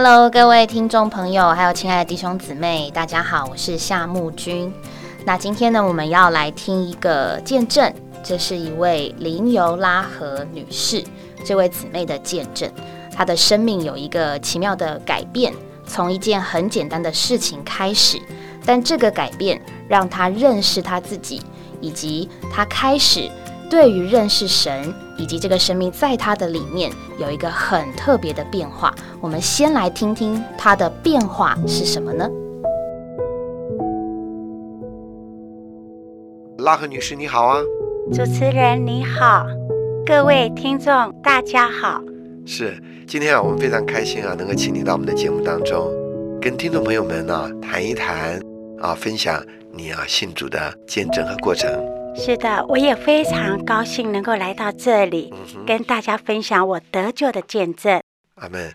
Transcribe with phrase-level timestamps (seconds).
[0.00, 4.72] Hello，各位听众朋友，还有亲爱的弟兄姊妹，大家好，我是夏木君。
[5.24, 7.92] 那今天呢，我们要来听一个见证，
[8.22, 11.02] 这是一位林尤拉和女士
[11.44, 12.70] 这位姊妹的见证。
[13.12, 15.52] 她的生命有一个奇妙的改变，
[15.84, 18.20] 从一件很简单的事情开始，
[18.64, 21.42] 但这个改变让她认识她自己，
[21.80, 23.28] 以及她开始
[23.70, 28.94] 对于认识神以及这个生命在他的里面有一个很特别的变化。
[29.20, 32.28] 我们先来听听他的变化是什么呢？
[36.58, 37.60] 拉赫女士你好啊，
[38.12, 39.46] 主持人你好，
[40.04, 42.02] 各位听众大家好。
[42.46, 42.76] 是
[43.06, 45.92] 今天啊，我们非常开心啊，能够请你到我们的节目当中，
[46.40, 48.40] 跟听众朋友们呢谈一谈
[48.80, 49.42] 啊，分享
[49.72, 51.97] 你啊信主的见证和过程。
[52.18, 58.02] 是的，我也非常高兴能够来到这里，嗯，跟大家分享我得救的见证。
[58.34, 58.74] 阿门。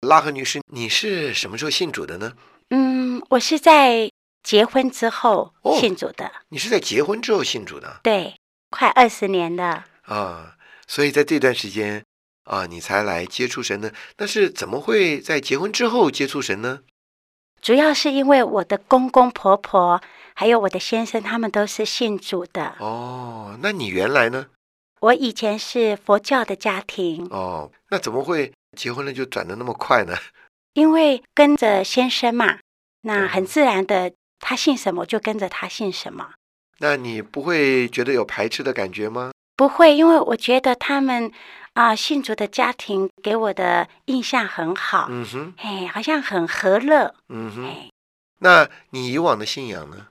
[0.00, 2.32] 拉赫女士，你是什么时候信主的呢？
[2.70, 4.10] 嗯，我是在
[4.42, 8.34] 结婚之后哦信主的，你是在结婚之后信主的对，
[8.70, 9.84] 快二十年了。
[10.02, 12.02] 啊，所以在这段时间
[12.44, 13.90] 啊，你才来接触神呢。
[14.16, 16.80] 那是怎么会在结婚之后接触神呢？
[17.60, 20.00] 主要是因为我的公公婆婆
[20.34, 22.76] 还有我的先生，他们都是信主的。
[22.78, 24.46] 哦，那你原来呢？
[25.00, 30.16] 我以前是佛教的家庭，哦，那怎么会结婚了就转的那么快呢？
[30.74, 32.58] 因为跟着先生嘛，
[33.02, 36.30] 那嗯很自然的，他信什么我就跟着他信什么。
[36.78, 39.32] 那你不会觉得有排斥的感觉吗？
[39.56, 41.32] 不会，因为我觉得他们
[41.78, 47.66] 啊、信主的家庭给我的印象很好，嗯哼，哎，好像很和乐，嗯哼。
[47.68, 47.88] 哎。
[48.40, 50.08] 那你以往的信仰呢？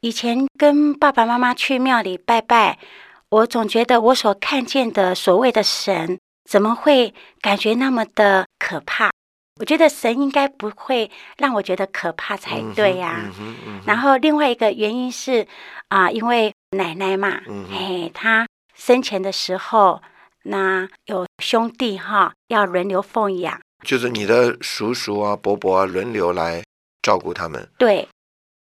[0.00, 2.80] 以前跟爸爸妈妈去庙里拜拜，
[3.28, 6.18] 我总觉得我所看见的所谓的神，
[6.50, 9.12] 怎么会感觉那么的可怕？
[9.60, 11.08] 我觉得神应该不会
[11.38, 13.80] 让我觉得可怕才对呀、嗯。
[13.86, 15.46] 然后另外一个原因是
[15.86, 17.40] 啊、因为奶奶嘛，
[17.72, 18.44] 哎，她
[18.74, 20.02] 生前的时候，
[20.48, 26.62] 那有兄弟哈要轮流奉养，就是你的叔叔啊、伯伯啊轮流来
[27.02, 27.68] 照顾他们。
[27.78, 28.08] 对，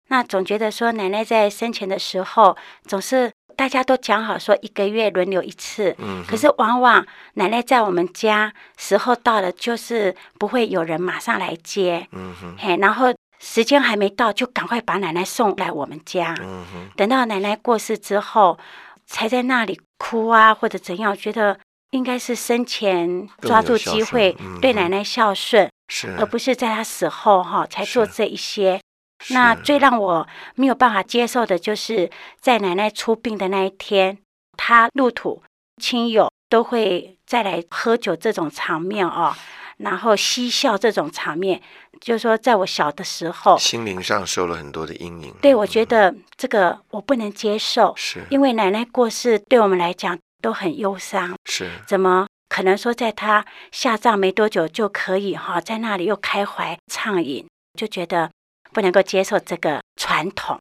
[0.09, 7.05] 那总觉得说奶奶在生前的时候，总是大家都讲好说一个月轮流一次，嗯，可是往往
[7.35, 16.35] 奶奶在我们家时候到了，就是不会有人马上来接，嗯哼，嘿，然后时间还没到，就赶快把奶奶送来我们家。
[16.41, 18.57] 嗯哼，等到奶奶过世之后，
[19.05, 21.59] 才在那里哭啊，或者怎样，觉得
[21.91, 28.81] 应该是生前抓住机会对奶奶孝顺，是，而不是在她死后哈才做这一些。
[29.29, 32.09] 那最让我没有办法接受的，就是
[32.39, 34.17] 在奶奶出殡的那一天，
[34.57, 35.43] 她入土，
[35.81, 39.35] 亲友都会再来喝酒这种场面哦，
[39.77, 41.61] 然后嬉笑这种场面，
[41.99, 45.33] 就是说在我小的时候，心灵上受了很多的阴影。
[45.41, 45.87] 对我觉嗯。
[45.87, 48.25] 得这个我不能接受，是。
[48.31, 57.45] 因为奶奶过世对我们来讲都很忧伤，是怎么可能说在他下葬没多久就可以哈，在那里又开怀畅饮，
[57.77, 58.29] 就觉得
[58.73, 60.59] 不能够接受这个传统。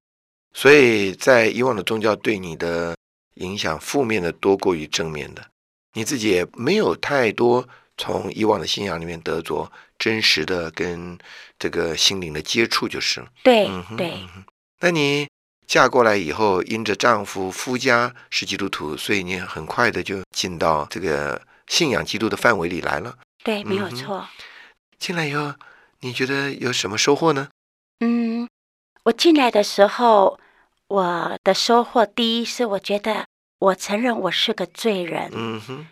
[0.52, 2.94] 所以在以往的宗教对你的
[3.34, 5.44] 影响，负面的多过于正面的，
[5.94, 11.16] 你自己也没有太多从以往的信仰里面得着真实的跟
[11.58, 13.28] 这个心灵的接触，就是了。
[13.42, 14.14] 对、嗯，对。
[14.80, 15.28] 那你
[15.70, 23.16] 嫁过来以后，因着丈夫夫家是基督徒，所以你很快的就进到这个信仰基督的范围里来了。
[23.44, 24.26] 对，没有错。
[24.98, 25.54] 进来以后，
[26.00, 27.50] 你觉得有什么收获呢？
[28.00, 28.48] 嗯，
[29.04, 30.40] 我进来的时候，
[30.88, 33.26] 我的收获第一是我觉得
[33.60, 35.30] 我承认我是个罪人。
[35.32, 35.86] 嗯哼，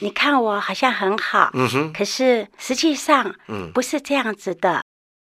[0.00, 4.82] 你看我好像很好，嗯哼，可是实际上嗯不是这样子的，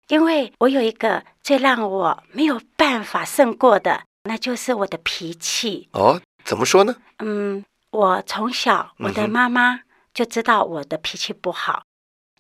[0.09, 5.89] 因为我有一个最让我没有办法胜过的，那就是我的脾气。
[5.93, 6.97] 哦，怎么说呢？
[7.19, 9.81] 嗯，我从小我的妈妈
[10.13, 11.85] 就知道我的脾气不好，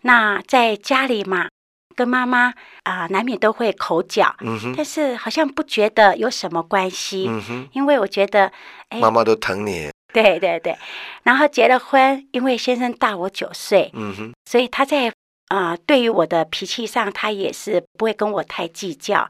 [0.02, 1.49] 那在家里嘛，
[1.96, 2.52] 跟妈妈
[2.82, 8.52] 啊、难免都会口角，嗯哼，但是好像不觉得有什么关系，嗯哼，因为我觉得，
[8.90, 9.90] 哎，妈妈都疼你。
[10.12, 10.78] 对对对，
[11.25, 15.12] 然后结了婚，因为先生大我九岁，嗯哼，所以他在
[15.49, 19.29] 啊、呃对于我的脾气上，她也是不会跟我太计较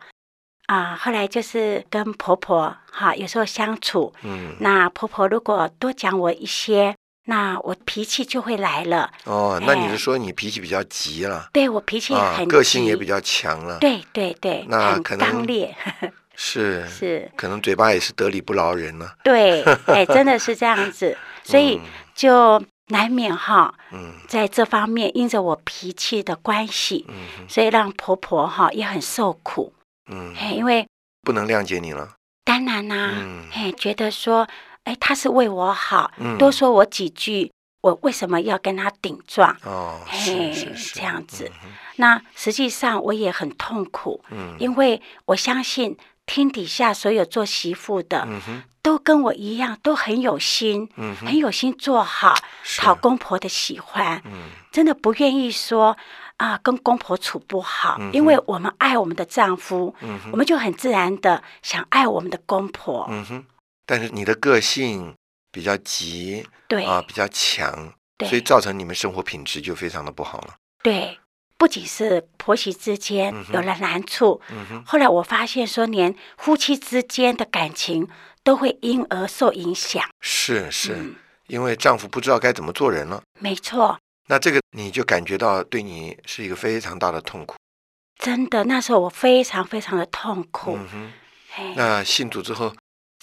[0.67, 6.97] 啊、后来就是跟婆婆哈，有时候相处，嗯，那婆婆如果多讲我一些，
[7.27, 9.11] 那我脾气就会来了。
[9.25, 11.51] 哦，那你哎是说你脾气比较急了？
[11.53, 15.77] 对我脾气啊很，个性也比较强了。，对对对，那可能刚烈，
[16.35, 19.15] 是是，可能嘴巴也是得理不饶人了。
[19.23, 21.83] 对，哎，真的是这样子，所以嗯
[22.15, 24.15] 就难免哈，嗯。
[24.29, 29.73] 在这方面因着我脾气的关系，嗯所以让婆婆哈也很受苦。
[30.11, 30.87] 嗯，哎，因为
[31.23, 32.15] 不能谅解你了。
[32.45, 33.49] 当然啦、嗯。
[33.53, 34.47] 哎，觉得说，
[34.85, 36.37] 哎，他是为我好，嗯。
[36.37, 37.51] 多说我几句，
[37.81, 39.57] 我为什么要跟他顶撞？
[39.65, 41.51] 哦，嘿是是是，这样子。
[41.65, 44.57] 嗯那实际上我也很痛苦，嗯。
[44.59, 52.35] 因为我相信天底下所有做媳妇的、嗯都跟我一样，都很有心，嗯很有心做好，
[52.77, 54.51] 讨公婆的喜欢，嗯。
[54.71, 55.97] 真的不愿意说
[56.37, 63.09] 啊跟公婆处不好，嗯因为我们爱我们的丈夫，嗯我们就很自然的想爱我们的公婆，
[63.87, 65.15] 但是你的个性
[65.51, 67.95] 比较急对、啊，比较强，
[68.29, 70.57] 所以造成你们生活品质就非常的不好了。
[70.83, 71.19] 对，
[71.57, 74.41] 不仅是婆媳之间有了难处，
[74.85, 78.09] 后来我发现说，连夫妻之间的感情
[78.43, 80.03] 都会因而受影响。
[80.21, 81.15] 是是，嗯，
[81.47, 83.99] 因为丈夫不知道该怎么做人了，没错，
[84.29, 87.55] 那这个你就感觉到对你是一个非常大的痛苦。
[88.19, 90.79] 真的，那时候我非常非常的痛苦。
[91.77, 92.75] 那信主之后，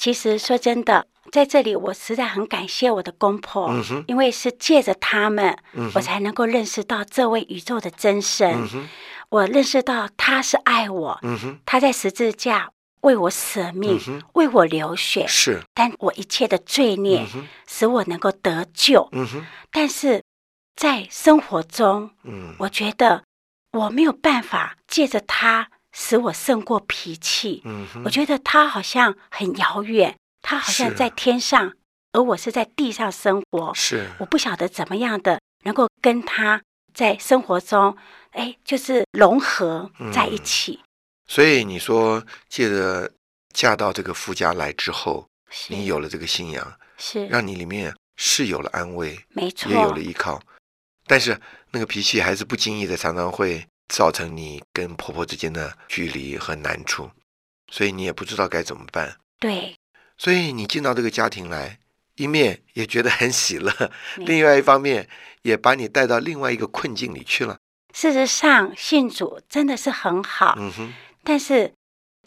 [0.02, 8.68] 其实说真的，在这里我实在很感谢我的公婆，嗯因为是借着他们，嗯，我才能够认识到这位宇宙的真神。
[8.74, 8.90] 嗯，
[9.30, 12.72] 我认识到他是爱我，嗯，他在十字架
[13.02, 19.08] 为我舍命，嗯为我流血，是，但我一切的罪孽、嗯，使我能够得救。
[19.12, 20.24] 嗯哼，但是
[20.76, 23.24] 在生活中，嗯，我觉得
[23.74, 27.64] 我没有办法借着他使我胜过脾气。
[28.06, 31.74] 我觉得他好像很遥远，他好像在天上，
[32.14, 33.74] 而我是在地上生活。
[33.74, 36.62] 是，我不晓得怎么样的能够跟他
[36.94, 37.98] 在生活中，
[38.32, 40.80] 哎，就是融合在一嗯起。
[41.28, 43.12] 所以你说借着
[43.54, 45.28] 嫁到这个夫家来之后，
[45.70, 50.42] 你有了这个信仰，是让你里面是有了安慰，没错，也有了依靠，
[51.06, 51.40] 但是
[51.72, 57.12] 那个脾气还是不经意的，常常会造成你跟婆婆之间的距离和难处，
[57.70, 59.18] 所以你也不知道该怎么办。
[59.38, 59.76] 对，
[60.18, 61.78] 所以你进到这个家庭来，
[62.16, 65.10] 一面也觉得很喜乐，另外一方面
[65.42, 67.58] 也把你带到另外一个困境里去了。
[67.94, 70.94] 事实上信主真的是很好，嗯哼，
[71.26, 71.74] 但是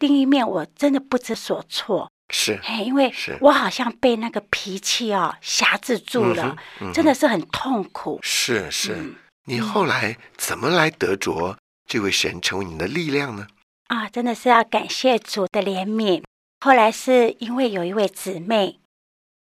[0.00, 2.10] 另一面我真的不知所措。
[2.28, 8.18] 是嘿，因为我好像被那个脾气哦辖制住了，嗯嗯真的是很痛苦。
[8.22, 8.94] 是是。
[8.96, 9.14] 嗯
[9.46, 13.46] 你后来怎么来得着这位神成为你的力量呢？
[13.88, 16.22] 啊，真的是要感谢主的怜悯。
[16.60, 18.80] 后来是因为有一位姊妹，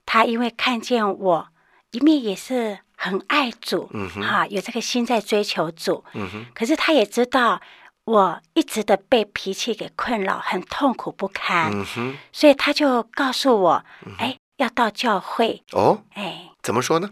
[0.05, 1.47] 她因为看见我，
[1.91, 7.61] 一面也是很爱主，嗯哼啊，有这个心在追求主，嗯哼，可是她也知道
[8.03, 13.85] 我一直的被脾气给困扰，很痛苦不堪，嗯哼，所以她就告诉我
[14.17, 17.09] 哎，要到教会，哦，哎，怎么说呢？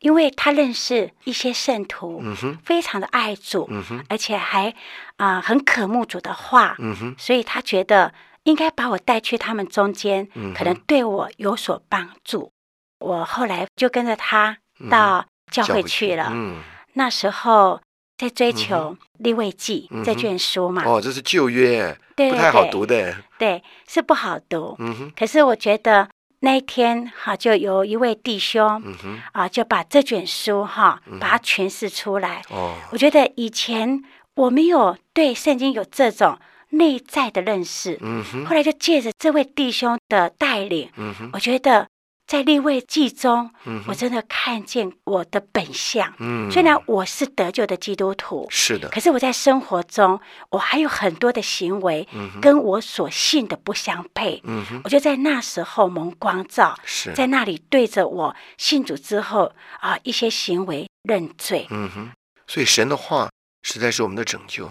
[0.00, 4.74] 因为他认识一些圣徒，嗯，非常的爱主，嗯，而且还
[5.16, 8.14] 啊、很渴慕主的话，嗯，所以他觉得
[8.44, 12.52] 应该把我带去他们中间，嗯可能对我有所帮助。
[13.00, 14.58] 我后来就跟着他
[14.88, 16.30] 到教教会去了。
[16.32, 16.62] 嗯，
[16.94, 17.80] 那时候
[18.16, 23.16] 在追求《立位记》嗯这卷书嘛，哦，这是旧约，对对不太好对读的。
[23.38, 24.76] 对，是不好读。
[25.16, 26.08] 可是我觉得
[26.40, 32.42] 那一天哈，就有一位弟兄嗯，啊，就把这卷书哈嗯，把它诠释出来。
[32.50, 34.02] 哦，我觉得以前
[34.34, 36.38] 我没有对圣经有这种
[36.70, 41.88] 内在的认识，嗯，后来就借着这位弟兄的带领，嗯，我觉得
[42.28, 46.14] 在立位记中，嗯，我真的看见我的本相。
[46.18, 50.20] 嗯，虽然我是得救的基督徒，是的，可是我在生活中，
[50.50, 54.42] 我还有很多的行为嗯，跟我所信的不相配。
[54.44, 61.66] 嗯哼，我就在那时候蒙光照，是，在那里对着我信主之后啊一些行为认罪。
[61.70, 62.10] 嗯哼，
[62.46, 63.30] 所以神的话
[63.62, 64.70] 实在是我们的拯救，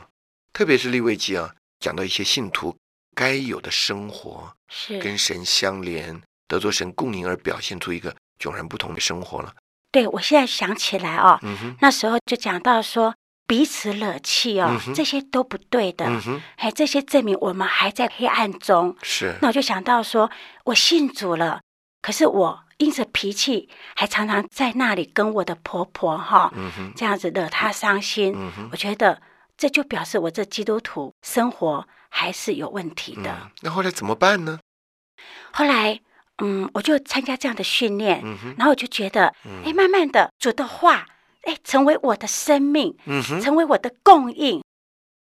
[0.54, 2.76] 特别是立位记啊，讲到一些信徒
[3.16, 9.54] 该有的生活，是，跟神相连，得着神供应而表现出一个迥然不同的生活了。
[9.92, 11.40] 对我现在想起来哦，
[11.80, 13.16] 那时候就讲到说
[13.48, 16.06] 彼此惹气哦，嗯这些都不对的。
[16.06, 18.96] 嗯哼，哎，这些证明我们还在黑暗中。
[19.02, 20.30] 是，那我就想到说，
[20.66, 21.62] 我信主了，
[22.02, 26.54] 可是我因着脾气，还常常在那里跟我的婆婆哈、
[26.96, 28.36] 这样子惹她伤心。
[28.72, 29.22] 我觉得
[29.58, 33.32] 这就表示我这基督徒生活还是有问题的。
[33.32, 34.60] 嗯，那后来怎么办呢？
[35.54, 36.02] 后来，
[36.44, 41.08] 嗯，我就参加这样的训练，嗯，然后我就觉得，嗯哎，慢慢的主的话，
[41.44, 44.62] 哎，成为我的生命，嗯哼，成为我的供应。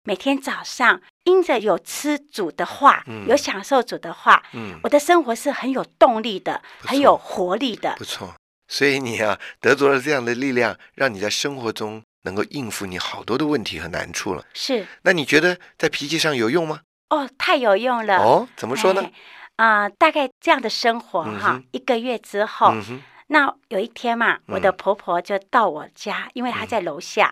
[0.04, 7.96] 每天早上，因着有吃主的话，嗯有享受主的话，嗯，我的生活是很有动力的，很有活力的。
[7.98, 8.34] 不错。
[8.68, 14.44] 所以你啊，得着了这样的力量，让你在生活中能够应付你好多的问题和难处了。
[14.54, 16.82] 是那你觉得在脾气上有用吗？
[17.10, 18.18] 哦，太有用了。
[18.18, 19.14] 哦，怎么说呢哎？
[19.58, 27.32] 啊、大概这样的生活哈，嗯一个月之后，嗯，那有一天嘛，我的嗯婆婆就到我家，因为她在楼下。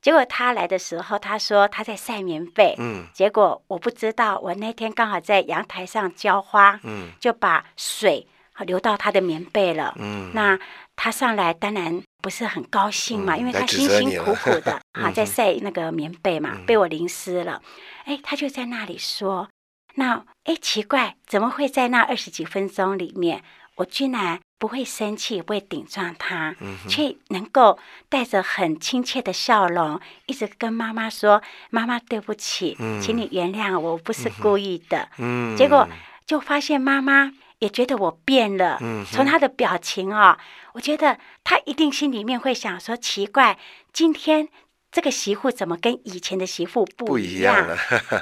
[0.00, 2.74] 结果她来的时候，她说她在晒棉被。
[2.78, 8.26] 嗯结果我不知道，我那天刚好在阳台上浇花，嗯就把水
[8.66, 9.94] 流到她的棉被了。
[9.98, 10.58] 嗯，那
[10.96, 17.62] 她上来当然不是很高兴嘛，嗯因为她辛辛苦苦的 哈啊，在晒那个棉被嘛，嗯被我淋湿了。
[18.04, 19.48] 哎，她就在那里说
[19.94, 23.42] ：“那哎，奇怪，怎么会在那二十几分钟里面，
[23.76, 35.88] 我居然不会生气，不会顶撞他，嗯却能够带着很亲切的笑容，一直跟妈妈说：‘妈妈，对不起，请你原谅我，我不是故意的。’嗯，结果
[36.26, 38.78] 就发现妈妈也觉得我变了。
[38.80, 40.36] 嗯从她的表情哦，
[40.72, 43.58] 我觉得她一定心里面会想说：奇怪，
[43.92, 44.48] 今天
[44.90, 47.54] 这个媳妇怎么跟以前的媳妇不不一样？
[47.54, 47.76] 一样了。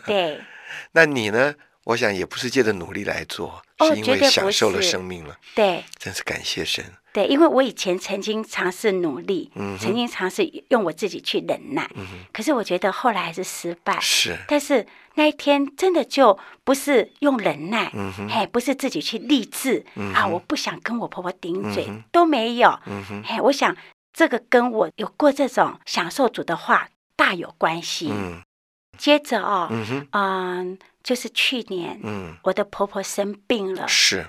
[0.06, 0.40] 对，
[0.92, 1.54] 那你呢？
[1.84, 6.84] 我想也不是借着努力来做，是因为享受了生命了，对，真是感谢神。
[7.10, 13.98] 对，因为我以前曾经尝试努力，嗯曾经尝试用我自己去忍耐，嗯，可是我觉得后来还是失败。
[13.98, 22.78] 是，但是那一天真的就不是用忍耐，嗯哼，嘿，不是自己去励志、啊，嗯哼我不想跟我婆婆顶嘴，嗯都没有。
[22.86, 23.74] 嗯哼，嘿，我想
[24.12, 28.10] 这个跟我有过这种享受主的话大有关系。
[28.12, 28.42] 嗯
[29.00, 34.26] 接着哦，嗯哼，嗯，就是去年、嗯，我的婆婆生病了，是，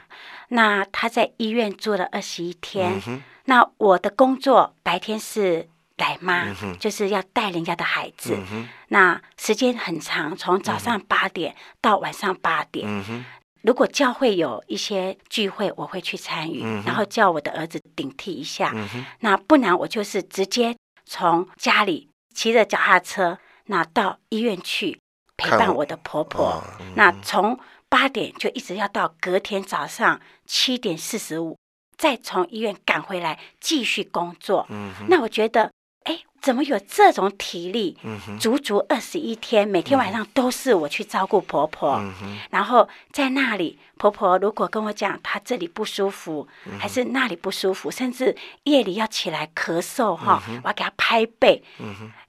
[0.48, 3.02] 那她在医院住了二十一天。
[3.06, 12.88] 嗯，那我的工作白天是奶妈，嗯就是要带人家的孩子，嗯，那时间很长，从早上八点到晚上八点。
[12.88, 13.26] 嗯哼，
[13.64, 18.72] 如果教会有一些聚会，我会去参与，嗯然后叫我的儿子顶替一下。
[18.74, 20.74] 嗯哼，那不然我就是直接
[21.06, 25.00] 从家里骑着脚踏车，那到医院去
[25.38, 26.64] 陪伴我的婆婆。
[26.96, 31.58] 那从八点就一直要到隔天早上七点四十五，
[31.98, 34.66] 再从医院赶回来继续工作。
[34.70, 35.72] 嗯，那我觉得，
[36.04, 37.98] 哎，怎么有这种体力？
[38.40, 42.02] 足足二十一天，每天晚上都是我去照顾婆婆。
[42.50, 51.62] 然后在那里，婆婆如果跟我讲她这里不舒服，嗯还是那里不舒服，甚至夜里要起来咳嗽哈，嗯我要给她拍背。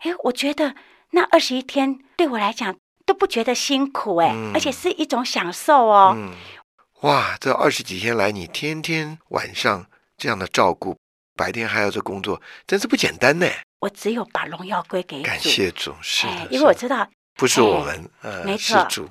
[0.00, 0.74] 哎，我觉得
[1.12, 2.76] 那二十一天对我来讲
[3.06, 4.52] 都不觉得辛苦哎，嗯。
[4.54, 6.14] 而且是一种享受哦。
[6.16, 6.32] 嗯，
[7.02, 10.96] 哇，这二十几天来，你天天晚上这样的照顾，
[11.36, 13.46] 白天还要这工作，真是不简单呢。
[13.80, 18.78] 我只有把荣耀归给主，感谢主，是哎的，因为我知道不是我们，呃，没错。
[18.80, 19.08] 是主，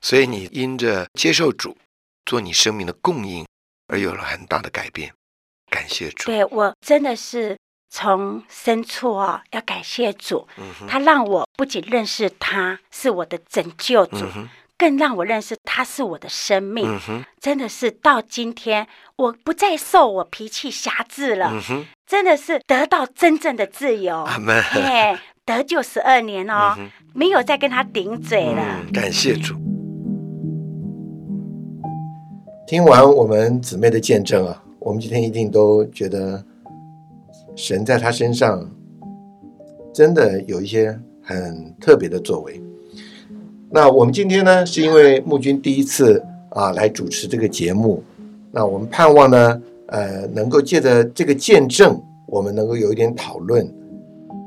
[0.00, 1.76] 所以你因着接受主
[2.24, 3.44] 做你生命的供应，
[3.88, 5.12] 而有了很大的改变。
[5.68, 7.58] 感谢主，对我真的是
[7.94, 16.98] 从深处哦，要感谢主，嗯，他让我不仅认识他是我的拯救主，嗯，更让我认识他是我的生命。
[17.10, 24.22] 嗯，真的是到今天，我不再受我脾气辖制了，嗯，真的是得到真正的自由。
[24.22, 24.62] 阿门。
[24.62, 28.62] 嘿，得救十二年哦，嗯没有再跟他顶嘴了。
[28.86, 29.54] 嗯，感谢主。
[32.66, 36.42] 听完我们姊妹的见证啊，我们今天一定都觉得
[37.54, 38.68] 神在他身上
[39.92, 42.60] 真的有一些很特别的作为。
[43.70, 48.02] 那我们今天呢，是因为木君第一次啊来主持这个节目，
[48.50, 53.66] 那我们盼望呢，呃，能够借着这个见证，我们能够有一点讨论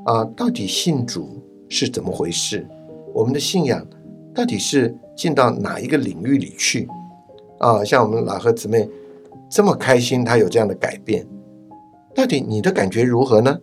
[0.05, 2.67] 啊，到底信主是怎么回事？
[3.13, 3.83] 我们的信仰
[4.33, 6.87] 到底是进到哪一个领域里去？
[7.57, 8.87] 啊，像我们老何姊妹
[9.49, 11.25] 这么开心，她有这样的改变，
[12.15, 13.57] 到底你的感觉如何呢？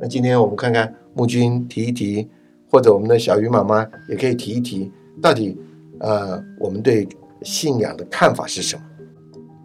[0.00, 2.28] 那今天我们看看木君提一提，
[2.70, 4.90] 或者我们的小鱼妈妈也可以提一提，
[5.22, 5.56] 到底
[6.00, 7.06] 呃我们对
[7.42, 8.82] 信仰的看法是什么？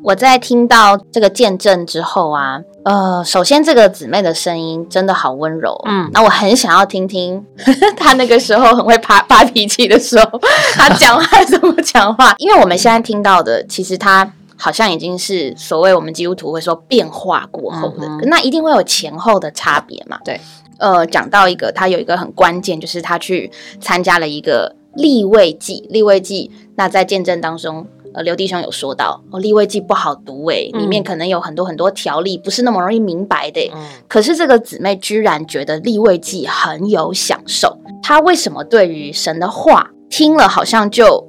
[0.02, 7.46] 我在听到这个见证之后啊，呃，首先这个姊妹的声音真的好温柔，嗯那我很想要听听
[7.98, 10.40] 她那个时候很会发发 脾气的时候，
[10.74, 20.20] 她讲话怎么讲话，因为我们现在听到的，其实她好像已经是所谓我们基督徒会说变化过后的，嗯那一定会有前后的差别嘛？
[20.26, 20.40] 对，
[20.78, 23.50] 呃，讲到一个，他有一个很关键，就是他去
[23.80, 27.88] 参加了一个立位记，立位记，那在见证当中。
[28.12, 33.72] 呃，刘弟兄有说到，哦，立位记不好读诶，里面嗯可能有很多很多条例，不是那么容易明白的诶。
[33.72, 41.24] 嗯可是这个姊妹居然觉得立位记很有享受，她为什么对于神的话听了好像就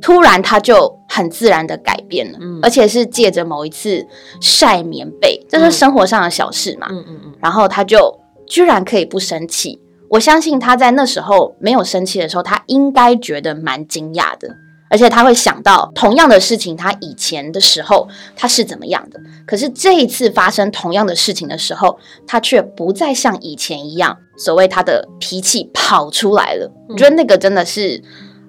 [0.00, 4.06] 突然她就很自然的改变了，嗯而且是借着某一次
[4.40, 9.78] 晒棉被，这是生活上的小事嘛，嗯嗯嗯，然后他就居然可以不生气。
[10.08, 14.48] 我相信他在那时候没有生气的时候，他应该觉得蛮惊讶的，
[14.88, 26.72] 而且他会想到同样的事情，他以前的时候他是怎么样的，可是这一次发生同样的事情的时候，他却不再像以前一样，所谓他的脾气跑出来了。
[26.88, 28.02] 我觉得那个真的是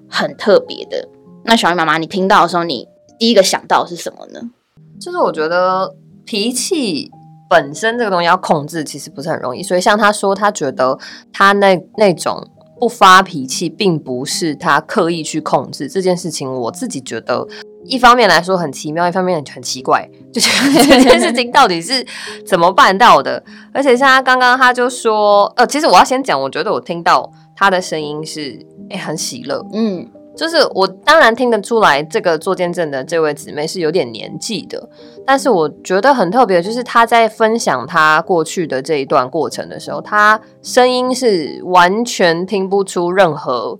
[0.08, 1.06] 很特别的。
[1.44, 4.40] 那小鱼妈妈，你听到的时候，你第一个想到的是什么呢？
[5.00, 7.10] 就是我觉得脾气
[7.50, 9.62] 本身这个东西要控制，其实不是很容易。
[9.62, 10.98] 所以像他说，他觉得
[11.32, 12.48] 他那那种
[12.80, 16.50] 不发脾气，并不是他刻意去控制这件事情。
[16.50, 17.46] 我自己觉得，
[17.84, 22.06] 一方面来说很奇妙，一方面很奇怪，就觉得这件事情到底是
[22.46, 23.42] 怎么办到的？
[23.72, 28.58] 而且像他刚刚他就说，呃，其实我要先讲，我觉得我听到他的声音是
[28.90, 34.88] 诶、很喜乐，嗯就是我当然听得出来，这个做见证的这位姊妹是有点年纪的，
[35.24, 43.78] 但是我觉得很特别，就是她在分享她过去的这一段过程的时候，她声音是完全听不出任何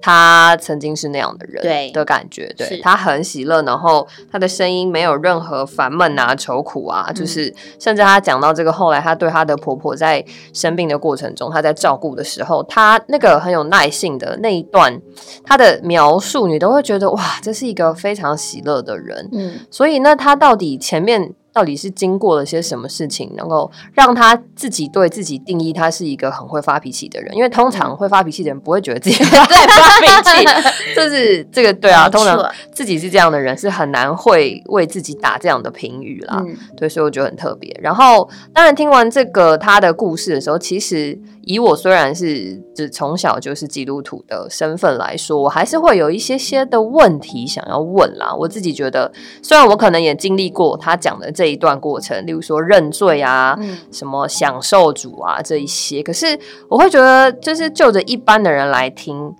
[0.00, 2.78] 她曾经是那样的人对的感觉，对是。
[2.78, 15.00] 她很喜乐，然后他的声音没有任何烦闷啊、愁苦啊，就是甚至他讲到这个后来，他对他的婆婆在生病的过程中，他在照顾的时候，他那个很有耐性的那一段，
[15.44, 19.28] 他的描述，你都会觉得哇，这是一个非常喜乐的人。
[19.32, 19.60] 嗯。
[19.70, 27.34] 所以那他到底前面到底是经过了些什么事情，能够让他自己对自己定义他是一个很会发脾气的人？
[27.34, 30.46] 因为通常会发脾气的人不会觉得自己 在发脾气，
[30.94, 32.38] 就是这个对啊，通常
[32.74, 36.42] 自己是这样的人是很难会为自己打这样的评语啦。
[36.46, 37.74] 嗯对，所以我觉得很特别。
[37.82, 48.34] 然后，当然听完这个他的故事的时候，其实以我虽然是只从小就是基督徒的身份来说，我还是会有一些些的问题想要问啦。
[48.34, 49.10] 我自己觉得，
[49.42, 53.78] 虽然我可能也经历过他讲的这一段过程，例如说认罪啊，嗯。
[53.90, 59.34] 什么享受主啊这一些，可是我会觉得，就是就着一般的人来听，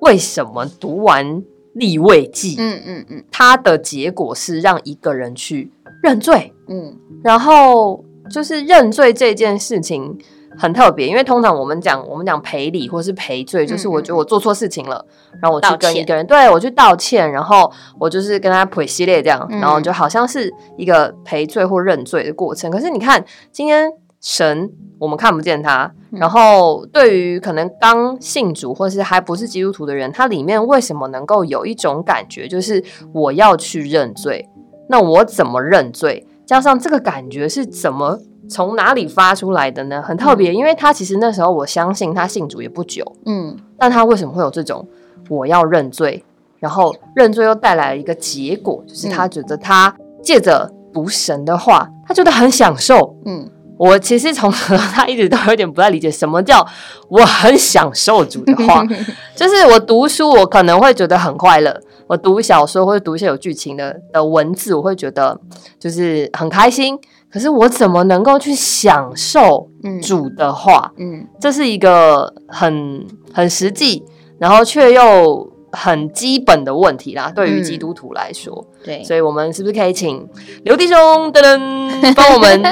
[0.00, 1.42] 为什么读完
[1.74, 3.24] 立位记，嗯嗯嗯。
[3.30, 5.72] 它的结果是让一个人去
[6.02, 6.52] 认罪？
[6.68, 6.96] 嗯。
[7.22, 10.18] 然后就是认罪这件事情
[10.56, 15.04] 很特别，因为通常我们讲我们讲赔礼或是赔罪，就是我觉得我做错事情了，
[15.40, 22.70] 然后我去跟一个人，对我去道歉，然后我就是跟他赔系列这样，嗯然后就好像是一个赔罪或认罪的过程。
[22.70, 24.70] 可是你看今天神。
[24.98, 32.80] 我们看不见他，嗯然后对于可能刚信主或是还不是基督徒的人，他里面为什么能够有一种感觉，就是
[33.12, 34.48] 我要去认罪？
[34.88, 36.24] 那我怎么认罪？
[36.46, 38.16] 加上这个感觉是怎么
[38.48, 40.02] 从哪里发出来的呢？
[40.02, 43.56] 很特别，因为他其实那时候我相信他信主也不久，嗯。
[43.78, 44.86] 但他为什么会有这种
[45.28, 46.24] 我要认罪，
[46.58, 53.16] 然后认罪又带来了一个结果，就是他觉得他借着读神的话，他觉得很享受。
[53.24, 53.48] 嗯。
[53.78, 56.64] 我其实从小到大一直都有点不太理解什么叫
[57.08, 58.84] 我很享受主的话，
[59.34, 65.40] 就是我读书我可能会觉得很快乐，我读小说或者读一些有剧情的的文字，我会觉得
[65.80, 66.96] 就是很开心。
[67.32, 70.92] 可是我怎么能够去享受嗯主的话？
[70.98, 74.04] 嗯这是一个很很实际，
[74.38, 77.32] 然后却又很基本的问题啦。
[77.34, 80.28] 对于嗯基督徒来说，对，所以我们是不是可以请
[80.64, 80.96] 刘弟兄
[81.32, 82.62] 噔噔 帮我们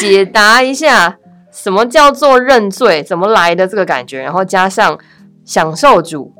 [0.00, 1.16] 解答一下，
[1.52, 4.98] 什么叫做认罪，怎么来的这个感觉，然后加上
[5.44, 6.32] 享受主，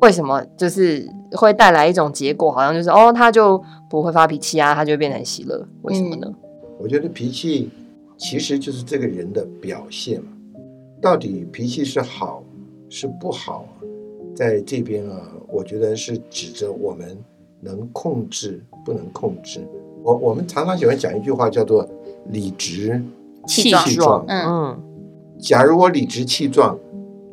[0.00, 6.28] 为什么就是会带来一种结果，好像就是哦，他就不会发脾气啊，他就会变成喜乐，为什么呢？
[6.78, 7.70] 我觉得脾气
[8.16, 10.30] 其实就是这个人的表现嘛。
[11.00, 12.42] 到底脾气是好
[12.88, 13.84] 是不好啊？
[14.34, 17.16] 在这边啊，我觉得是指着我们
[17.60, 19.60] 能控制不能控制。
[20.02, 21.88] 我我们常常喜欢讲一句话，叫做
[22.30, 23.02] 理直
[23.46, 24.24] 气壮气壮。
[24.28, 24.82] 嗯嗯
[25.38, 26.78] 假如我理直气壮，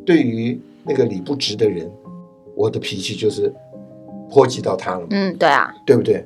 [0.05, 1.89] 对于那个理不直的人，
[2.55, 3.53] 我的脾气就是
[4.29, 5.07] 波及到他了嘛。
[5.11, 6.25] 嗯对啊，对不对？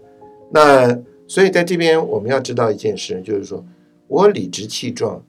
[0.51, 0.97] 那
[1.27, 3.65] 所以在这边我们要知道一件事，就是说
[4.07, 5.23] 我理直气壮，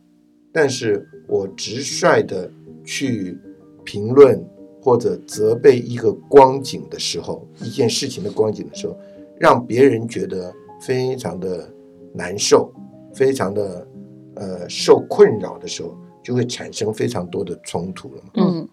[0.53, 2.51] 但是我直率的
[2.85, 3.39] 去
[3.85, 4.45] 评论
[4.83, 8.97] 或者责备一个光景的时候，一件事情的光景的时候，
[9.39, 11.73] 让别人觉得非常的
[12.13, 12.73] 难受，
[13.15, 13.89] 非常的
[14.35, 18.31] 呃受困扰的时候，就会产生非常多的冲突了嘛。
[18.37, 18.69] 嗯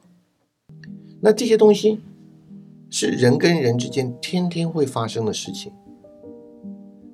[1.22, 2.02] 那这些东西
[2.90, 5.72] 是人跟人之间天天会发生的事情。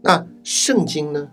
[0.02, 1.30] 那圣经呢，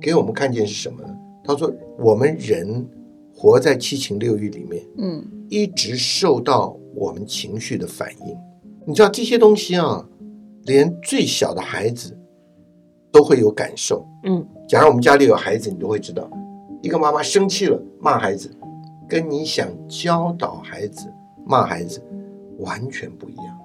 [0.00, 1.16] 给我们看见是什么呢？
[1.44, 2.86] 他说，我们人
[3.34, 8.36] 活在七情六欲里面，嗯一直受到我们情绪的反应。
[8.86, 10.06] 你知道这些东西啊，
[10.64, 12.18] 连最小的孩子
[13.12, 14.06] 都会有感受。
[14.24, 16.28] 嗯，假如我们家里有孩子，你都会知道，
[16.82, 18.50] 一个妈妈生气了骂孩子，
[19.08, 21.06] 跟你想教导孩子
[21.46, 22.02] 骂孩子
[22.58, 23.58] 完全不一样，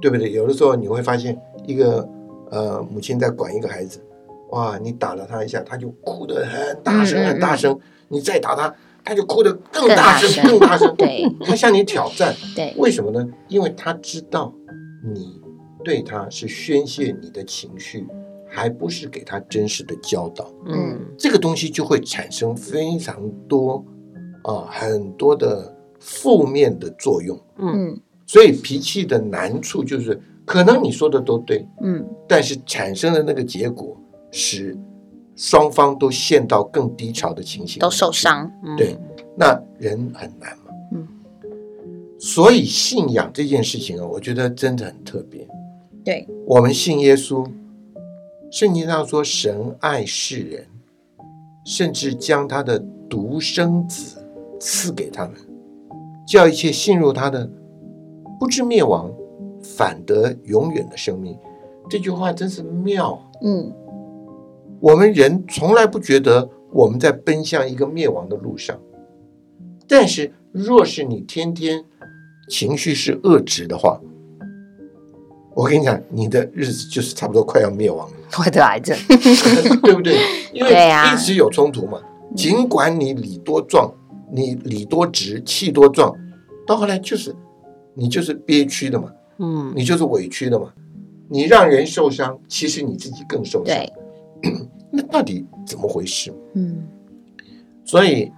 [0.00, 0.32] 对不对？
[0.32, 2.08] 有的时候你会发现，一个
[2.54, 4.00] 呃母亲在管一个孩子，
[4.50, 7.76] 哇，你打了他一下，他就哭得很大声很大声，
[8.08, 8.72] 你再打他，
[9.04, 10.50] 他就哭得更更大声大声。
[10.50, 11.28] 更大声，对。
[11.44, 12.32] 他向你挑战。
[12.54, 13.28] 对，为什么呢？
[13.48, 14.54] 因为他知道
[15.12, 15.40] 你
[15.82, 18.06] 对他是宣泄你的情绪，
[18.48, 20.48] 还不是给他真实的教导。
[20.66, 21.00] 嗯。
[21.18, 23.84] 这个东西就会产生非常多
[24.42, 27.36] 啊、很多的负面的作用。
[27.58, 27.98] 嗯。
[28.26, 32.06] 所以脾气的难处就是，可能你说的都对，嗯。
[32.28, 33.96] 但是产生的那个结果
[34.30, 34.76] 使
[35.36, 38.76] 双方都陷到更低潮的情形，都受伤，嗯。
[38.76, 38.96] 对，
[39.36, 40.64] 那人很难嘛。
[40.92, 41.08] 嗯，
[42.18, 45.46] 所以信仰这件事情啊，我觉得真的很特别。
[46.04, 47.46] 对，我们信耶稣，
[48.50, 50.66] 圣经上说神爱世人，
[51.64, 52.78] 甚至将他的
[53.08, 54.22] 独生子
[54.60, 55.34] 赐给他们，
[56.26, 57.50] 叫一切信入他的
[58.38, 59.10] 不至灭亡，
[59.76, 61.36] 反得永远的生命。
[61.88, 63.20] 这句话真是妙。
[63.42, 63.72] 嗯
[64.80, 68.78] 我们人从来不觉得我们在奔向一个灭亡的路上，
[69.88, 71.84] 但是若是你天天
[72.50, 74.00] 情绪是恶质的话，
[75.54, 78.94] 我跟你讲，你的日子就是差不多快要灭亡了，会得癌症。
[79.82, 80.18] 对不对？
[80.52, 81.98] 因为一直有冲突嘛。
[82.36, 83.90] 尽管你理多壮，
[84.32, 86.14] 你理多直，气多壮，
[86.66, 87.34] 到后来就是
[87.94, 90.72] 你就是憋屈的嘛，嗯你就是委屈的嘛。
[91.28, 93.74] 你让人受伤，其实你自己更受伤。
[93.74, 93.92] 对，
[94.92, 96.32] 那到底怎么回事？
[96.54, 96.86] 嗯
[97.84, 98.30] 所以，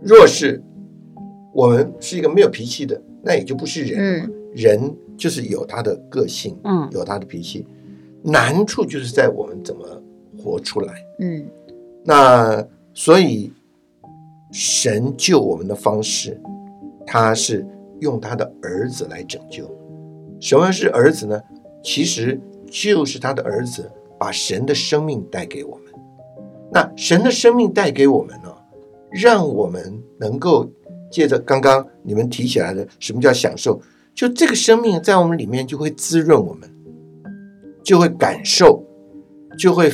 [0.00, 0.62] 若是
[1.52, 4.24] 我们是一个没有脾气的，那也就不是人。
[4.24, 7.64] 嗯人就是有他的个性，嗯有他的脾气，
[8.20, 10.02] 难处就是在我们怎么
[10.36, 10.92] 活出来。
[11.20, 11.46] 嗯
[12.04, 13.52] 那所以，
[14.50, 16.36] 神救我们的方式，
[17.06, 17.64] 他是
[18.00, 19.70] 用他的儿子来拯救。
[20.40, 21.40] 什么是儿子呢？
[21.82, 25.84] 其实就是他的儿子把神的生命带给我们。
[26.72, 28.54] 那神的生命带给我们呢，
[29.10, 30.70] 让我们能够
[31.10, 33.80] 借着刚刚你们提起来的，什么叫享受？
[34.14, 36.70] 就这个生命在我们里面就会滋润我们，
[37.82, 38.84] 就会感受，
[39.58, 39.92] 就会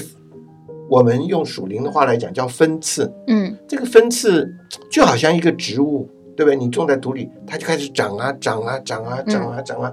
[0.91, 3.13] 我们用属灵的话来讲叫分次。
[3.27, 4.49] 嗯这个分次
[4.91, 6.57] 就好像一个植物，对不对？
[6.57, 9.93] 你种在土里，它就开始长啊长啊长啊长啊长啊。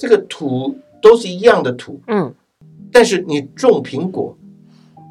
[0.00, 2.34] 这个土都是一样的土，嗯
[2.90, 4.34] 但是你种苹果，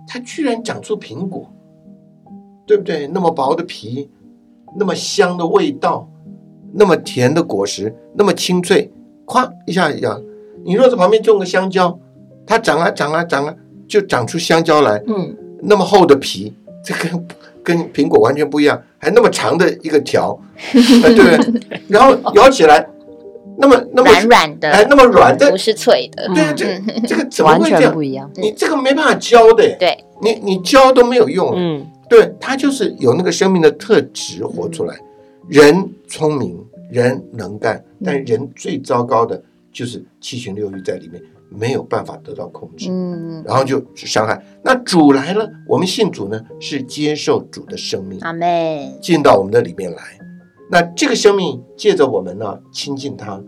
[0.08, 1.48] 它居然长出苹果，
[2.66, 3.06] 对不对？
[3.08, 4.10] 那么薄的皮，
[4.80, 6.10] 那么香的味道，
[6.74, 8.92] 那么甜的果实，那么清脆，
[9.28, 10.20] 咵一下一样。
[10.66, 12.00] 你若在旁边种个香蕉，
[12.48, 13.56] 它长啊长啊长啊，
[13.88, 15.02] 就长出香蕉来。
[15.06, 17.28] 嗯那么厚的皮，这跟
[17.62, 20.40] 跟苹果完全不一样，还那么长的一个条，
[21.04, 21.80] 呃 对不对？
[21.88, 22.90] 然后咬起来，
[23.60, 26.66] 那么那么软软的，哎，那么软的不，是脆的，对啊，这
[27.06, 28.02] 这个怎么会这样不？
[28.02, 28.32] 一样。
[28.36, 34.96] 你这个没办法教的，对，你你教都没有用，嗯对，它就是有那个生命的特质活出来。
[35.48, 36.58] 人聪明，
[36.90, 39.44] 人能干，但人最糟糕的
[39.74, 42.88] 就是七情六欲在里面没有办法得到控制。
[42.90, 44.42] 嗯，然后就伤害。
[44.64, 49.98] 那主来了，我们信主呢，是接受主的生命阿妹，进到我们的里面来。
[50.70, 53.42] 那这个生命借着我们呢亲近他，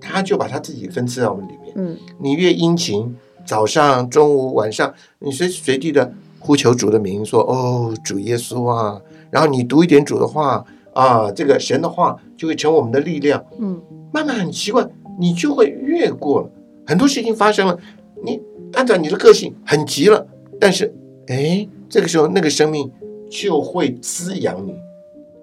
[0.00, 1.72] 他就把他自己分赐在我们里面。
[1.76, 13.44] 嗯你越殷勤，早上、中午、晚上，你随时随地的呼求主的名，说：“哦，主耶稣啊！”然后你读一点主的话啊，这个神的话就会成我们的力量。
[13.58, 13.80] 嗯
[14.12, 14.86] 慢慢很奇怪，
[15.18, 16.50] 你就会越过了
[16.86, 17.78] 很多事情发生了，
[18.24, 18.40] 你
[18.74, 20.26] 按照你的个性很急了，
[20.60, 20.94] 但是
[21.28, 22.90] 哎，这个时候那个生命
[23.30, 24.74] 就会滋养你，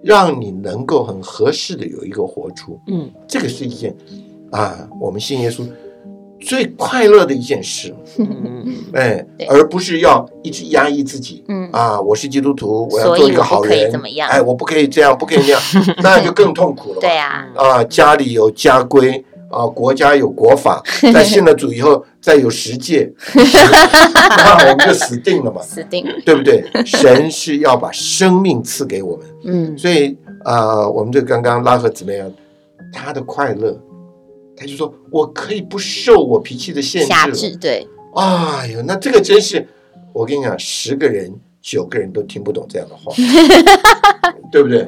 [0.02, 2.80] 让你能够很合适的有一个活出。
[2.86, 3.10] 嗯。
[3.28, 3.94] 这个是一件
[4.50, 5.66] 啊，我们信耶稣
[6.40, 8.74] 最快乐的一件事，嗯。
[8.94, 11.44] 哎对，而不是要一直压抑自己。
[11.48, 11.68] 嗯。
[11.70, 14.28] 啊，我是基督徒，我要做一个好人，怎么样。
[14.28, 15.60] 哎，我不可以这样，不可以那样，
[16.02, 17.00] 那就更痛苦了嘛。
[17.00, 20.82] 对啊，啊，家里有家规啊，国家有国法，
[21.12, 26.64] 在信了主以后再有十诫， 那我们就死定了嘛，死定，对不对？
[26.86, 32.26] 神是要把生命赐给我们，嗯所以啊、我们就刚刚拉合姊妹啊，
[32.92, 33.78] 他的快乐，
[34.56, 37.56] 他就说我可以不受我脾气的限制了。
[37.60, 39.66] 对，哎呦，那这个真是，
[40.14, 41.30] 我跟你讲，十个人
[41.62, 43.12] 九个人都听不懂这样的话，
[44.50, 44.86] 对不对？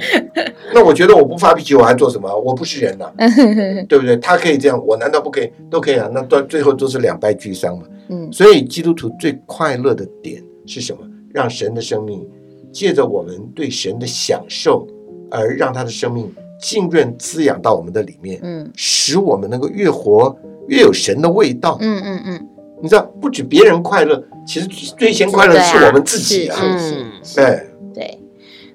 [0.75, 2.35] 那我觉得我不发脾气，我还做什么？
[2.41, 3.13] 我不是人呐、
[3.89, 4.17] 对不对？
[4.17, 5.51] 他可以这样，我难道不可以？
[5.71, 6.09] 都可以啊。
[6.13, 7.85] 那到最后都是两败俱伤嘛。
[8.09, 11.01] 嗯所以基督徒最快乐的点是什么？
[11.33, 12.27] 让神的生命
[12.73, 14.87] 借着我们对神的享受，
[15.31, 16.31] 而让他的生命
[16.61, 20.35] 浸润滋养到我们的里面，嗯使我们能够越活
[20.69, 21.77] 越有神的味道。
[21.81, 22.49] 嗯嗯嗯，
[22.83, 24.67] 你知道，不止别人快乐，其实
[24.99, 26.57] 最先快乐的是我们自己啊。
[26.61, 28.19] 是是嗯是对，对。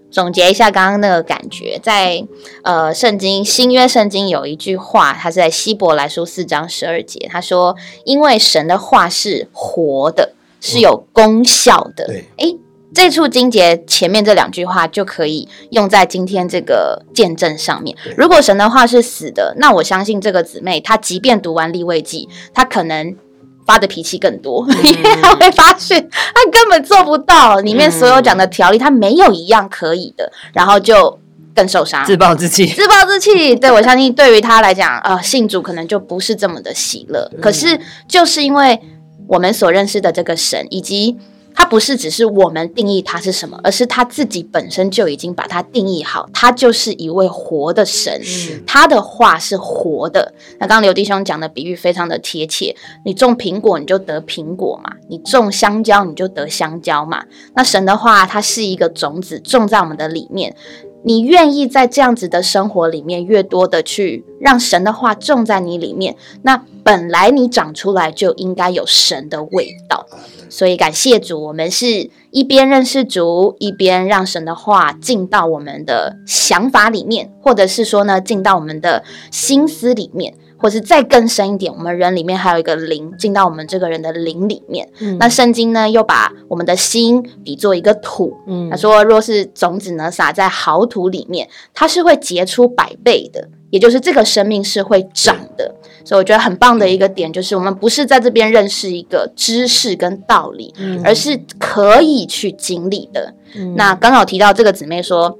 [0.09, 2.25] 总结一下刚刚那个感觉，在
[2.63, 7.75] 呃圣经新约圣经有一句话，它是在希伯来书四章十二节，他说
[8.05, 12.07] ：“因为神的话是活的，是有功效的。
[12.07, 12.57] 对诶，
[12.95, 17.95] 这处经节前面这两句话就可以用在今天这个见证上面。
[18.15, 23.15] 如果神的话是死的，那我相信这个姊妹，她即便读完立位记，她可能
[23.67, 31.19] 发的脾气更多，因为他会发现他根本做不到里面所有讲的条例，他没有一样可以的，然后就
[31.53, 32.05] 更受伤。
[32.05, 32.65] 自暴自弃。
[32.65, 37.29] 自暴自弃，对我相信对于他来讲，呃，信主可能就不是这么的喜乐。
[37.41, 38.81] 可是就是因为
[39.27, 41.17] 我们所认识的这个神，以及
[41.59, 48.21] 他不是只是我们定义它是什么，而是他自己本身就已经把它定义好，他就是一位活的神。
[48.67, 50.35] 他的话是活的。
[50.59, 57.25] 那刚刚刘弟兄讲的比喻非常的贴切，你种苹果你就得苹果嘛，你种香蕉你就得香蕉嘛。
[57.55, 60.55] 那神的话，它是一个种子种在我们的里面，
[61.03, 70.05] 你愿意在这样子的生活里面，越多的去让神的话种在你里面，那本来你长出来就应该有神的味道。
[70.49, 84.87] 所以感谢主，我们是一边认识主，一边让神的话进到我们的想法里面，或者是说呢，进到我们的心思里面，或是再更深一点，我们人里面还有一个灵，进到我们这个人的灵里面。
[85.19, 95.75] 那圣经呢，又把我们的心比作一个土，嗯他说，若是种子呢撒在好土里面，它是会结出百倍的，也就是这个生命是会长的。
[96.03, 103.33] 所以我觉得很棒的一个点就是，我们不是在这边认识一个知识跟道理，而是可以去经历的。
[103.75, 105.37] 那刚好提到这个姊妹说，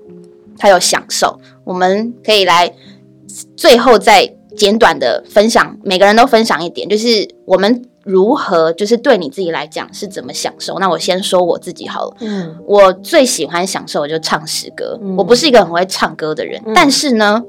[0.58, 2.74] 她有享受，我们可以来
[3.56, 10.80] 最后再简短的分享，每个人都分享一点，就是我们如何，就是对你自己来讲是怎么享受。
[10.80, 12.16] 那我先说我自己好了。
[12.22, 14.98] 嗯我最喜欢享受的就唱诗歌。
[15.02, 17.44] 嗯我不是一个很会唱歌的人，嗯但是呢，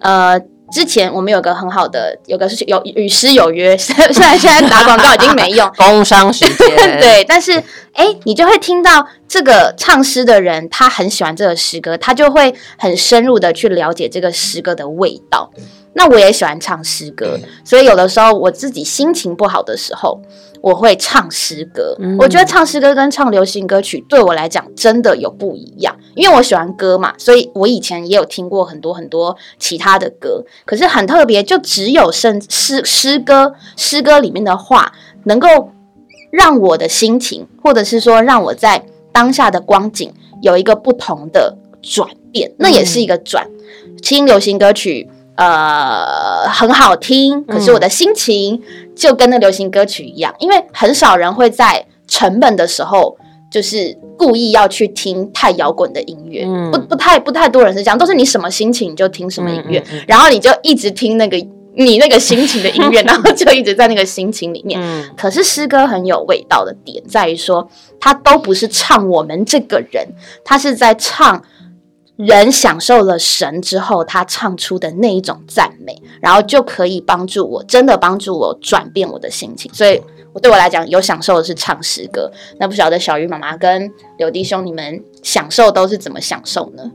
[0.00, 0.38] 呃，
[0.72, 7.52] 之前我们有个很好的，有个是有与诗有约， 虽然现在打广告已经没用， 工商时间， 对，但是
[7.92, 15.50] 哎，你就会听到这个唱诗的人，他很喜欢这个诗歌，他就会很深入的去了解这个诗歌的味道。
[15.96, 20.20] 那我也喜欢唱诗歌，所以有的时候我自己心情不好的时候，
[20.60, 21.96] 我会唱诗歌。
[21.98, 34.92] 嗯我觉得唱诗歌跟唱流行歌曲对我来讲真的有不一样，因为我喜欢歌嘛，所以我以前也有听过很多很多其他的歌，可是很特别，就只有圣诗诗歌诗歌里面的话
[35.24, 35.72] 能够
[36.30, 43.48] 让我的心情，或者是说让我在当下的光景有一个不同的转变，那也是一个转。
[44.02, 48.62] 听流行歌曲，呃，很好听，可是我的心情
[48.94, 53.16] 就跟那流行歌曲一样，因为很少人会在成本的时候。
[53.48, 61.36] 就是故意要去听太摇滚的音乐，嗯不不太不太多人是这样，都是你什么心情你就听什么音乐，嗯嗯嗯然后你就一直听那个
[61.76, 64.80] 你那个心情的音乐， 然后就一直在那个心情里面。
[64.82, 67.66] 嗯可是诗歌很有味道的点在于说，
[68.00, 70.04] 它都不是唱我们这个人，
[70.44, 71.40] 它是在唱
[72.16, 79.72] 人享受了神之后，他唱出的那一种赞美，然后就可以帮助我，真的帮助我转变我的心情。
[79.74, 80.00] 所以，
[80.32, 82.30] 我对我来讲，有享受的是唱诗歌。
[82.58, 86.90] 那不晓得小鱼妈妈跟柳弟兄，你们享受都是怎么享受呢？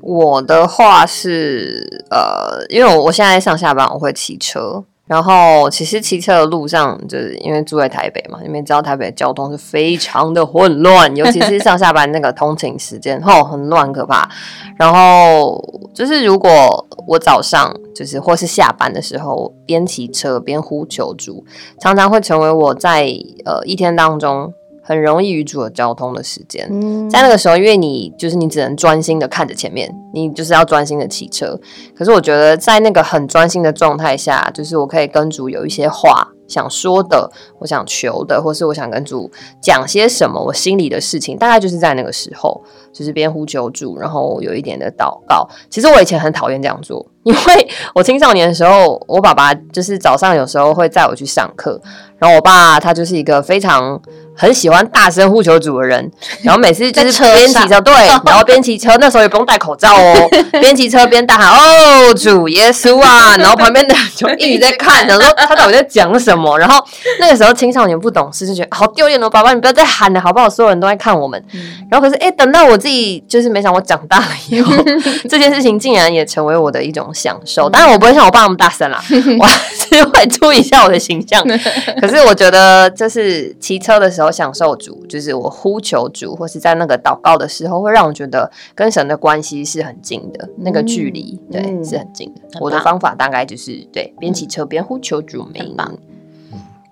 [0.00, 14.28] 我的话是呃，因为我我现在上下班我会骑车，然后其实骑车的路上，就是因为住在台北嘛，你们知道台北的交通是非常的混乱，尤其是上下班那个通勤时间，吼，很乱可怕。
[14.76, 15.62] 然后
[15.94, 21.44] 就是如果我早上就是或是下班的时候边骑车边呼求助，
[21.80, 23.08] 常常会成为我在
[23.44, 24.52] 呃一天当中
[24.86, 26.68] 很容易与主的交通的时间。
[26.70, 31.58] 嗯在那个时候，因为你就是你只能专心的看着前面，你就是要专心的骑车。
[31.94, 39.30] 可是我觉得在那个很专心的状态下，就是我可以跟主有一些话想说的，我想求的，或是我想跟主
[39.60, 45.48] 讲些什么，我心里的事情，大概就是在那个时候，就是边呼求主，然后有一点的祷告。
[45.70, 51.80] 其实我以前很讨厌这样做， 因为我青少年的时候，我爸爸就是早上有时候会载我去上课，
[52.18, 54.00] 然后我爸他就是一个非常。
[54.38, 57.94] 很喜欢大声呼求主的人，然后每次就是边骑车，对，
[58.26, 60.28] 然后边骑车，那时候也不用戴口罩哦，
[60.60, 66.35] 边骑车边大喊哦主耶稣啊，然后旁边的人就一直在看，然后他到底在讲什么？
[66.58, 66.84] 然后
[67.18, 70.48] 那个时候青少年不懂事，就觉得好丢脸哦，爸爸你不要再喊了好不好？
[70.48, 71.42] 所有人都在看我们。
[71.90, 74.72] 然后可是哎，等到我自己就是没想我长大了以后，
[75.28, 77.68] 这件事情竟然也成为我的一种享受。
[77.68, 79.02] 当然我不会像我爸那么大声啦，
[79.40, 81.42] 我还是会注意一下我的形象。
[82.00, 84.26] 可是我觉得就是骑车的时候。
[84.36, 92.60] 享受主，就是我呼求主，或是在那个祷告的时候，会让我觉得跟神的关系是很近的，那个距离对是很近的。
[92.60, 95.74] 我的方法大概就是对边骑车边呼求主名。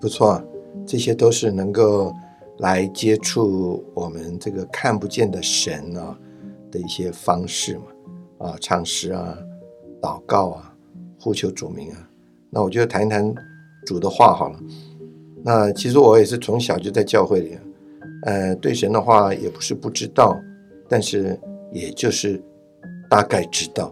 [0.05, 0.39] 嗯，不错，
[0.87, 2.13] 这些都是能够
[2.59, 6.15] 来接触我们这个看不见的神啊
[6.71, 7.85] 的一些方式嘛，
[8.47, 9.35] 啊，唱诗啊，
[10.03, 10.75] 祷告啊，
[11.19, 12.07] 呼求主名啊。
[12.51, 13.35] 那我就谈一谈
[13.87, 14.61] 主的话好了。
[15.43, 17.59] 那其实我也是从小就在教会里，
[18.25, 20.39] 呃，对神的话也不是不知道，
[20.87, 21.39] 但是
[21.73, 22.39] 也就是
[23.09, 23.91] 大概知道，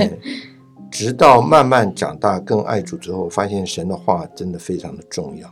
[0.90, 5.48] 直到慢慢长大更爱主之后，发现神的话真的非常的重要，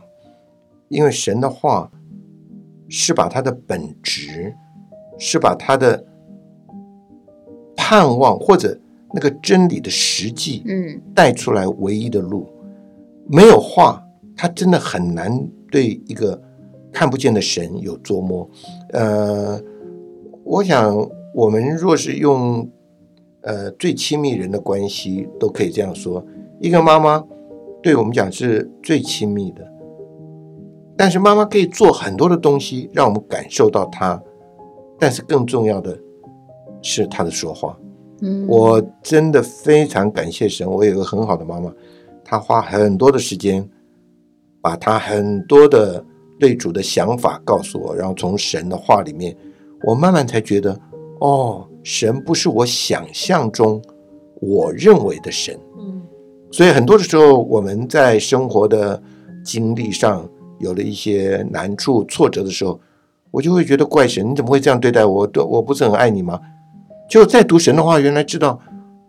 [0.89, 1.91] 因为神的话
[2.89, 4.55] 是把他的本质，
[5.17, 6.05] 是把他的
[7.75, 8.77] 盼望或者
[9.13, 12.47] 那个真理的实际，嗯，带出来唯一的路，
[13.27, 14.01] 没有话。
[14.37, 15.31] 他真的很难
[15.71, 16.37] 对一个
[16.91, 18.45] 看不见的神有琢磨。
[18.89, 19.57] 呃，
[20.43, 20.93] 我想
[21.33, 22.69] 我们若是用
[23.45, 26.21] 呃最亲密人的关系，都可以这样说：
[26.59, 27.23] 一个妈妈
[27.81, 29.65] 对我们讲是最亲密的，
[30.97, 34.21] 但是妈妈可以做很多的东西，让我们感受到她。
[34.99, 35.97] 但是更重要的
[36.81, 37.77] 是她的说话。
[38.21, 41.71] 嗯，我真的非常感谢神，我有一个很好的妈妈，
[42.23, 43.67] 她花很多的时间。
[44.61, 46.03] 把她很多的
[46.39, 49.37] 对主的想法告诉我，然后从神的话里面，
[49.83, 50.75] 我慢慢才觉得，
[51.19, 53.79] 哦，神不是我想象中
[54.41, 55.55] 我认为的神。
[55.77, 56.01] 嗯，
[56.51, 58.99] 所以很多的时候，我们在生活的
[59.43, 62.79] 经历上有了一些难处、挫折的时候，
[63.29, 65.29] 我就会觉得怪神，你怎么会这样对待我？
[65.47, 66.39] 我不是很爱你吗？
[67.07, 68.59] 就在读神的话，原来知道，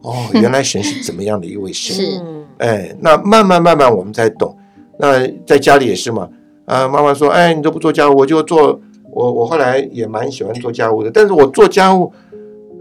[0.02, 1.96] 哦， 原来神是怎么样的一位神。
[1.96, 2.22] 是，
[2.58, 4.54] 哎，那慢慢慢慢我们才懂。
[4.98, 6.28] 那在家里也是嘛，
[6.66, 8.78] 啊，妈妈说，哎，你都不做家务，我就做。
[9.12, 12.12] 我我后来也蛮喜欢做家务的，但是我做家务，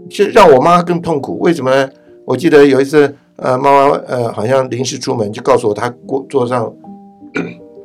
[0.08, 1.38] 却让我妈更痛苦。
[1.38, 1.90] 为什么呢？
[2.24, 6.72] 我记得有一次，呃，妈妈呃好像临时出门，就告诉我她锅桌上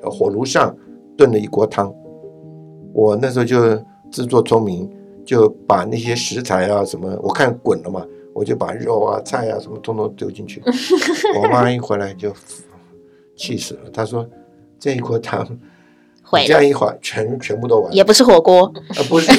[0.03, 0.75] 火炉上
[1.17, 1.93] 炖了一锅汤。
[2.93, 3.77] 我那时候就
[4.11, 4.89] 自作聪明，
[5.25, 10.61] 就把那些食材啊什么，我看滚了嘛，我就把肉啊菜啊什么通通丢进去。
[11.41, 12.31] 我妈一回来就。
[13.37, 13.89] 气死了！
[13.91, 14.27] 她说
[14.77, 15.47] ：“这一锅汤，
[16.45, 19.31] 这样一会儿全全部都完，也不是火锅，呃，不是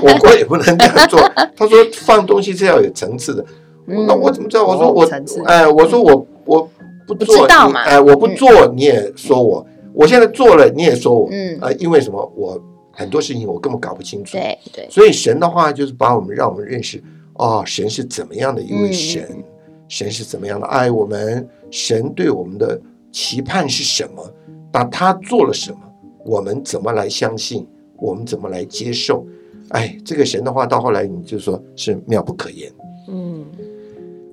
[0.00, 1.20] 火锅也不能这样做。
[1.56, 3.44] ”他说：“放东西是要有层次的。”
[3.86, 4.64] 那我怎么知道？
[4.64, 5.04] 我说我
[5.44, 6.70] 哎，我说我我
[7.06, 12.32] 不做，哎，我不做你也说我，我现在做了你也说我，嗯啊，因为什么？
[12.34, 12.58] 我
[12.92, 14.32] 很多事情我根本搞不清楚。
[14.36, 17.02] 对对，所以神的话就是把我们让我们认识
[17.34, 19.44] 哦，神是怎么样的一位神，
[19.88, 22.80] 神是怎么样的爱我们，神对我们的。
[23.16, 24.28] 期盼是什么？
[24.72, 25.78] 那他做了什么？
[26.24, 27.66] 我们怎么来相信？
[27.96, 29.24] 我们怎么来接受？
[29.68, 32.70] 哎，这个神的话到后来你就说是妙不可言。
[33.08, 33.44] 嗯，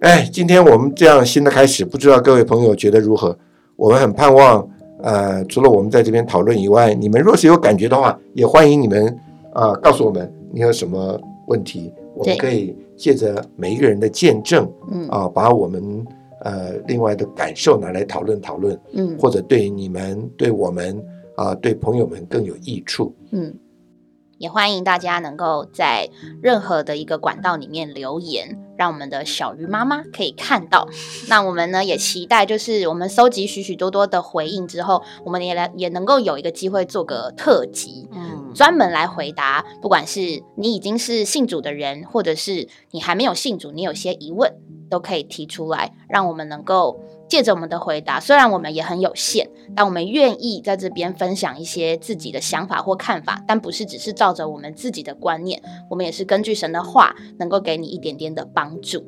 [0.01, 3.37] 哎，今天我们这样新的开始，不知道各位朋友觉得如何？
[3.75, 4.67] 我们很盼望，
[5.01, 9.17] 呃，除了我们在这边讨论以外，你们若是有感觉的话，也欢迎你们
[9.53, 16.05] 啊，告诉我们你有什么问题，我们可以借着每一个人的见证，嗯啊，把我们。
[16.43, 20.99] 呃，另外的感受拿来讨论讨论，嗯，或者对你们、对我们
[21.41, 23.55] 啊，对朋友们更有益处，嗯，
[24.37, 26.07] 也欢迎大家能够在
[26.39, 30.87] 任何的一个管道里面留言，让我们的小鱼妈妈可以看到。
[31.29, 44.53] 那我们呢，也期待就是我们收集许许多多的回应之后，我们也来也能够有一个机会做个特辑，嗯，专门来回答，不管是你已经是信主的人，或者是你还没有信主，你有些疑问。
[44.91, 59.03] 都可以提出来，让我们能够借着我们的回答，虽然我们也很有限，但我们愿意在这边分享一些自己的想法或看法，但不是只是照着我们自己的观念，我们也是根据神的话，能够给你一点点的帮助。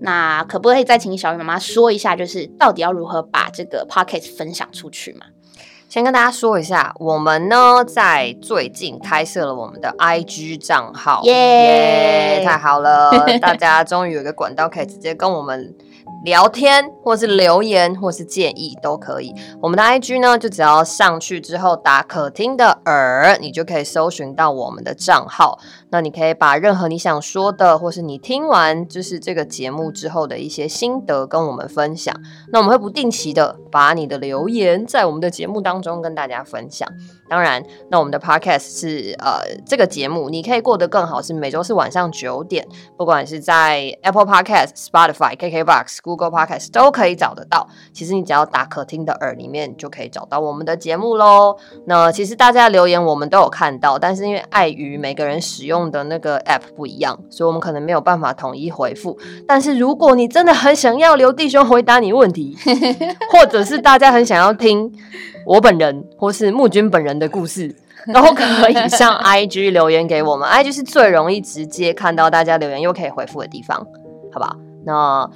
[0.00, 5.26] 那可不可以再请小雨妈妈说一下，就是到底要如何把这个 p o c k e t 分享出去嘛？
[5.96, 15.74] 先跟大家说一下，我们呢在最近开设了我们的 IG 账号，耶太好了， 大家终于有一个管道可以直接跟我们。
[16.24, 19.32] 聊天，或是留言，或是建议都可以。
[19.60, 25.58] 我们的 IG 呢，就只要上去之后打“可听的耳”，你就可以搜寻到我们的账号。
[25.96, 32.14] 那你可以把任何你想说的，或是你听完就是这个节目之后的一些心得跟我们分享。
[32.52, 36.86] 那我们会不定期的把你的留言在我们的节目当中跟大家分享。
[37.30, 42.68] 当然，那我们的 Podcast 是呃这个节目，你可以过得更好，是每周四晚上九点，
[42.98, 47.66] 不管是在 Apple Podcast、Spotify、KKBox、Google Podcast 都可以找得到。
[47.94, 51.56] 其实你只要打可听的耳里面就可以找到我们的节目喽。
[51.86, 59.18] 那其实大家留言我们都有看到，但是因为碍于每个人使用的那个 App 不一样，所以我们可能没有办法统一回复。
[59.46, 62.56] 但是如果你真的很想要刘弟兄回答你问题，
[63.32, 64.92] 或者是大家很想要听
[65.46, 67.74] 我本人或是木君本人的故事，
[68.14, 70.48] 都可以上 IG 留言给我们。
[70.48, 73.86] IG 是最容易直接看到大家留言又可以回复的地方，
[74.32, 74.56] 好吧？
[74.84, 75.28] 那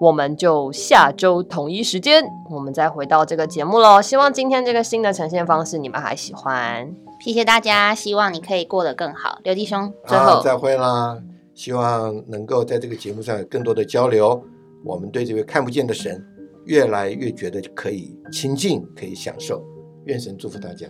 [0.00, 4.02] 我们就下周统一时间，我们再回到这个节目喽。
[4.02, 7.05] 希望今天这个新的呈现方式你们还喜欢。
[7.26, 9.40] 谢谢大家，希望你可以过得更好。
[9.42, 11.20] 刘弟兄，最好，后再会啦！
[11.56, 14.40] 希望能够在这个节目上有更多的交流，
[14.84, 16.24] 我们对这位看不见的神
[16.66, 19.60] 越来越觉得可以亲近，可以享受。
[20.04, 20.86] 愿神祝福大家，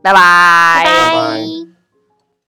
[0.00, 0.84] 拜拜。
[0.84, 1.73] 拜拜拜